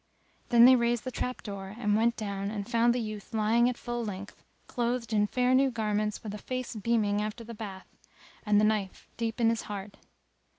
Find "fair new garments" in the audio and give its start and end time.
5.27-6.23